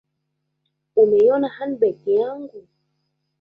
[1.01, 2.61] Unaiona henbegi yangu?